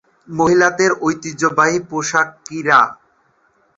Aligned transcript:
মহিলাদের 0.29 0.91
ঐতিহ্যবাহী 1.01 1.77
পোশাক 1.89 2.27
কিরা। 2.45 2.79